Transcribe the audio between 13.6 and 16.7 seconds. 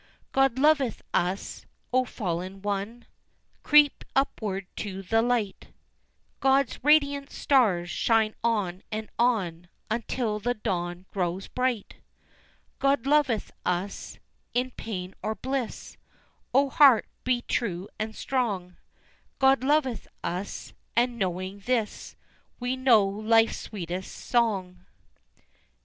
us! in pain or bliss, O